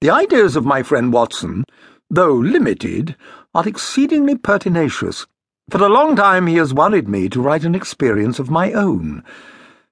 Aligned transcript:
The 0.00 0.08
ideas 0.08 0.56
of 0.56 0.64
my 0.64 0.82
friend 0.82 1.12
Watson, 1.12 1.62
though 2.08 2.32
limited, 2.32 3.16
are 3.54 3.68
exceedingly 3.68 4.34
pertinacious. 4.34 5.26
For 5.68 5.84
a 5.84 5.90
long 5.90 6.16
time 6.16 6.46
he 6.46 6.56
has 6.56 6.72
worried 6.72 7.06
me 7.06 7.28
to 7.28 7.42
write 7.42 7.64
an 7.64 7.74
experience 7.74 8.38
of 8.38 8.48
my 8.48 8.72
own. 8.72 9.22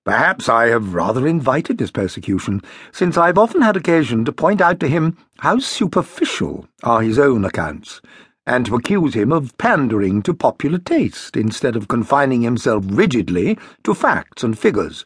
Perhaps 0.07 0.49
I 0.49 0.69
have 0.69 0.95
rather 0.95 1.27
invited 1.27 1.77
this 1.77 1.91
persecution, 1.91 2.63
since 2.91 3.19
I 3.19 3.27
have 3.27 3.37
often 3.37 3.61
had 3.61 3.77
occasion 3.77 4.25
to 4.25 4.33
point 4.33 4.63
out 4.63 4.81
to 4.81 4.89
him 4.89 5.15
how 5.41 5.59
superficial 5.59 6.67
are 6.83 7.03
his 7.03 7.19
own 7.19 7.45
accounts, 7.45 8.01
and 8.47 8.65
to 8.65 8.77
accuse 8.77 9.13
him 9.13 9.31
of 9.31 9.59
pandering 9.59 10.23
to 10.23 10.33
popular 10.33 10.79
taste 10.79 11.37
instead 11.37 11.77
of 11.77 11.89
confining 11.89 12.41
himself 12.41 12.83
rigidly 12.89 13.59
to 13.85 13.93
facts 13.93 14.43
and 14.43 14.59
figures. 14.59 15.05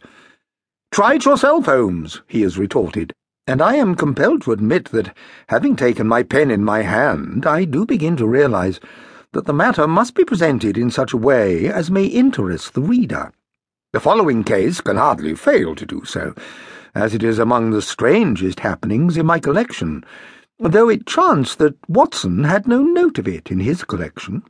Try 0.92 1.14
it 1.14 1.24
yourself, 1.24 1.64
Holmes, 1.64 2.22
he 2.28 2.42
has 2.42 2.56
retorted, 2.56 3.12
and 3.46 3.60
I 3.60 3.74
am 3.74 3.96
compelled 3.96 4.42
to 4.42 4.52
admit 4.52 4.86
that, 4.92 5.16
having 5.48 5.74
taken 5.74 6.06
my 6.06 6.22
pen 6.22 6.50
in 6.50 6.64
my 6.64 6.82
hand, 6.82 7.44
I 7.44 7.64
do 7.64 7.84
begin 7.84 8.16
to 8.18 8.26
realize 8.26 8.78
that 9.32 9.46
the 9.46 9.52
matter 9.52 9.88
must 9.88 10.14
be 10.14 10.24
presented 10.24 10.78
in 10.78 10.90
such 10.90 11.12
a 11.12 11.16
way 11.16 11.66
as 11.66 11.90
may 11.90 12.04
interest 12.04 12.74
the 12.74 12.82
reader. 12.82 13.32
The 13.92 14.00
following 14.00 14.44
case 14.44 14.80
can 14.80 14.96
hardly 14.96 15.34
fail 15.34 15.74
to 15.74 15.84
do 15.84 16.04
so, 16.04 16.34
as 16.94 17.14
it 17.14 17.22
is 17.24 17.38
among 17.38 17.70
the 17.70 17.82
strangest 17.82 18.60
happenings 18.60 19.16
in 19.16 19.26
my 19.26 19.40
collection, 19.40 20.04
though 20.58 20.88
it 20.88 21.06
chanced 21.06 21.58
that 21.58 21.76
Watson 21.88 22.44
had 22.44 22.68
no 22.68 22.82
note 22.82 23.18
of 23.18 23.26
it 23.26 23.50
in 23.50 23.58
his 23.58 23.82
collection. 23.82 24.44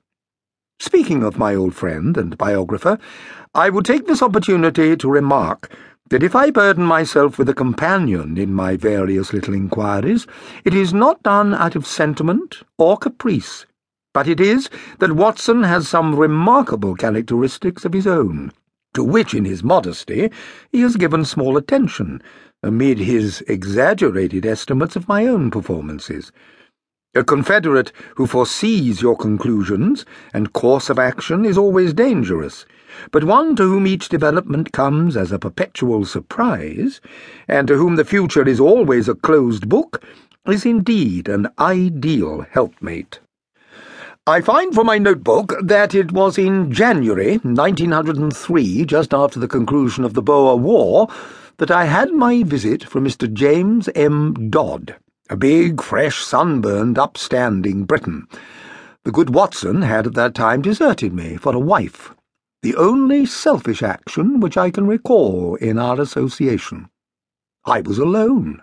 Speaking 0.79 1.23
of 1.23 1.39
my 1.39 1.55
old 1.55 1.75
friend 1.75 2.17
and 2.19 2.37
biographer, 2.37 2.98
I 3.55 3.70
would 3.70 3.84
take 3.84 4.06
this 4.06 4.23
opportunity 4.23 4.97
to 4.97 5.09
remark 5.09 5.70
that 6.11 6.23
if 6.23 6.37
I 6.37 6.51
burden 6.51 6.84
myself 6.84 7.38
with 7.38 7.48
a 7.48 7.55
companion 7.55 8.37
in 8.37 8.52
my 8.52 8.77
various 8.77 9.33
little 9.33 9.55
inquiries, 9.55 10.27
it 10.65 10.75
is 10.75 10.92
not 10.92 11.23
done 11.23 11.55
out 11.55 11.75
of 11.75 11.87
sentiment 11.87 12.62
or 12.78 12.97
caprice, 12.97 13.65
but 14.12 14.28
it 14.28 14.41
is 14.41 14.69
that 14.98 15.12
Watson 15.12 15.62
has 15.62 15.89
some 15.89 16.14
remarkable 16.14 16.94
characteristics 16.94 17.84
of 17.84 17.92
his 17.92 18.06
own 18.06 18.53
to 18.94 19.03
which, 19.03 19.33
in 19.33 19.44
his 19.44 19.62
modesty, 19.64 20.31
he 20.70 20.83
has 20.83 20.97
given 20.97 21.25
small 21.25 21.56
attention, 21.56 22.22
amid 22.62 22.98
his 22.98 23.41
exaggerated 23.48 24.44
estimates 24.44 24.97
of 24.97 25.09
my 25.09 25.27
own 25.27 25.50
performances. 25.50 26.31
A 27.15 27.23
confederate 27.23 27.93
who 28.17 28.27
foresees 28.27 29.03
your 29.03 29.19
conclusions 29.19 30.07
and 30.33 30.55
course 30.55 30.89
of 30.89 30.99
action 30.99 31.45
is 31.45 31.59
always 31.59 31.93
dangerous, 31.93 32.65
but 33.11 33.25
one 33.25 33.55
to 33.57 33.65
whom 33.65 33.87
each 33.87 34.09
development 34.09 34.73
comes 34.73 35.15
as 35.15 35.31
a 35.31 35.39
perpetual 35.39 36.07
surprise, 36.07 37.03
and 37.47 37.69
to 37.69 37.77
whom 37.77 37.97
the 37.97 38.07
future 38.07 38.49
is 38.49 38.59
always 38.59 39.11
a 39.11 39.15
closed 39.15 39.69
book, 39.69 40.03
is 40.49 40.65
indeed 40.65 41.29
an 41.29 41.49
ideal 41.59 42.47
helpmate. 42.51 43.21
I 44.27 44.41
find 44.41 44.75
from 44.75 44.87
my 44.87 44.97
notebook 44.97 45.53
that 45.63 45.95
it 45.95 46.13
was 46.13 46.39
in 46.39 46.73
January 46.73 47.37
1903, 47.43 48.87
just 48.87 49.13
after 49.13 49.39
the 49.39 49.49
conclusion 49.49 50.05
of 50.05 50.15
the 50.15 50.23
Boer 50.23 50.57
War, 50.57 51.09
that 51.59 51.71
I 51.71 51.85
had 51.85 52.11
my 52.13 52.43
visit 52.43 52.85
from 52.85 53.05
Mr. 53.05 53.31
James 53.31 53.91
M. 53.95 54.49
Dodd, 54.49 54.97
a 55.33 55.36
big, 55.36 55.80
fresh, 55.80 56.22
sunburned, 56.22 56.98
upstanding 56.98 57.84
Briton. 57.84 58.28
The 59.05 59.11
good 59.11 59.34
Watson 59.34 59.80
had 59.80 60.06
at 60.06 60.12
that 60.12 60.34
time 60.34 60.61
deserted 60.61 61.14
me 61.14 61.38
for 61.38 61.55
a 61.55 61.58
wife, 61.58 62.12
the 62.61 62.77
only 62.77 63.25
selfish 63.25 63.83
action 63.83 64.41
which 64.41 64.58
I 64.58 64.70
can 64.70 64.86
recall 64.86 65.55
in 65.55 65.78
our 65.78 65.98
association. 65.98 66.91
I 67.64 67.80
was 67.80 67.97
alone. 67.97 68.60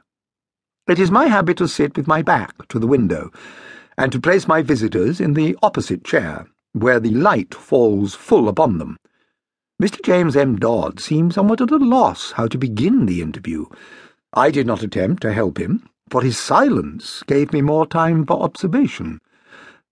It 0.88 1.00
is 1.00 1.10
my 1.10 1.26
habit 1.26 1.58
to 1.58 1.68
sit 1.68 1.98
with 1.98 2.06
my 2.06 2.22
back 2.22 2.68
to 2.68 2.78
the 2.78 2.86
window 2.86 3.32
and 3.98 4.12
to 4.12 4.22
place 4.22 4.48
my 4.48 4.62
visitors 4.62 5.20
in 5.20 5.34
the 5.34 5.58
opposite 5.64 6.04
chair, 6.04 6.46
where 6.74 7.00
the 7.00 7.16
light 7.16 7.56
falls 7.56 8.14
full 8.14 8.48
upon 8.48 8.78
them. 8.78 8.96
Mr. 9.82 10.00
James 10.06 10.36
M. 10.36 10.56
Dodd 10.56 11.00
seemed 11.00 11.34
somewhat 11.34 11.62
at 11.62 11.72
a 11.72 11.78
loss 11.78 12.34
how 12.34 12.46
to 12.46 12.60
begin 12.60 13.08
the 13.08 13.24
interview. 13.24 13.66
I 14.36 14.52
did 14.52 14.68
not 14.68 14.84
attempt 14.84 15.24
to 15.24 15.34
help 15.34 15.58
him, 15.58 15.90
for 16.10 16.22
his 16.22 16.38
silence 16.38 17.24
gave 17.28 17.54
me 17.54 17.62
more 17.62 17.86
time 17.86 18.26
for 18.26 18.42
observation. 18.42 19.20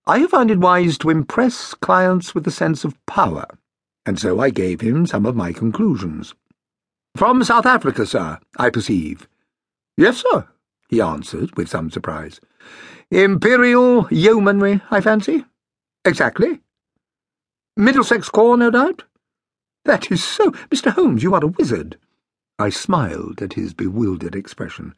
I 0.05 0.19
have 0.19 0.31
found 0.31 0.51
it 0.51 0.59
wise 0.59 0.97
to 0.99 1.09
impress 1.09 1.73
clients 1.73 2.33
with 2.33 2.47
a 2.47 2.51
sense 2.51 2.85
of 2.85 3.03
power, 3.05 3.45
and 4.05 4.19
so 4.19 4.39
I 4.39 4.49
gave 4.49 4.81
him 4.81 5.05
some 5.05 5.25
of 5.25 5.35
my 5.35 5.51
conclusions. 5.51 6.33
From 7.15 7.43
South 7.43 7.65
Africa, 7.65 8.05
sir, 8.05 8.39
I 8.57 8.69
perceive. 8.69 9.27
Yes, 9.97 10.23
sir, 10.29 10.47
he 10.89 11.01
answered 11.01 11.55
with 11.57 11.69
some 11.69 11.89
surprise. 11.91 12.39
Imperial 13.11 14.07
Yeomanry, 14.09 14.81
I 14.91 15.01
fancy? 15.01 15.45
Exactly. 16.05 16.61
Middlesex 17.75 18.29
Corps, 18.29 18.57
no 18.57 18.71
doubt? 18.71 19.03
That 19.85 20.11
is 20.11 20.23
so. 20.23 20.51
Mr. 20.69 20.91
Holmes, 20.91 21.23
you 21.23 21.33
are 21.33 21.43
a 21.43 21.47
wizard. 21.47 21.97
I 22.59 22.69
smiled 22.71 23.43
at 23.43 23.53
his 23.53 23.75
bewildered 23.75 24.33
expression. 24.35 24.95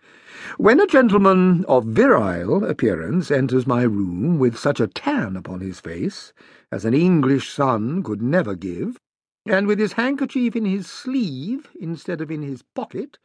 When 0.57 0.79
a 0.79 0.87
gentleman 0.87 1.65
of 1.65 1.83
virile 1.83 2.63
appearance 2.63 3.29
enters 3.29 3.67
my 3.67 3.83
room 3.83 4.39
with 4.39 4.57
such 4.57 4.79
a 4.79 4.87
tan 4.87 5.35
upon 5.35 5.59
his 5.59 5.81
face 5.81 6.31
as 6.71 6.85
an 6.85 6.93
English 6.93 7.49
sun 7.49 8.01
could 8.01 8.21
never 8.21 8.55
give, 8.55 8.97
and 9.45 9.67
with 9.67 9.77
his 9.77 9.93
handkerchief 9.93 10.55
in 10.55 10.63
his 10.63 10.87
sleeve 10.87 11.69
instead 11.77 12.21
of 12.21 12.31
in 12.31 12.43
his 12.43 12.61
pocket, 12.61 13.17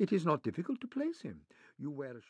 it 0.00 0.12
is 0.12 0.26
not 0.26 0.42
difficult 0.42 0.80
to 0.80 0.88
place 0.88 1.20
him. 1.20 1.42
You 1.78 1.92
wear 1.92 2.16
a 2.16 2.22